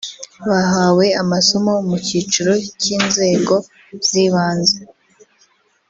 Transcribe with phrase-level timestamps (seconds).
[0.49, 3.55] bahawe amasomo mu cyiciro cy’inzego
[4.07, 4.77] z’ibanze